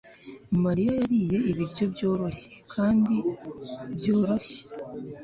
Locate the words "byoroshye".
1.93-2.49, 3.97-4.59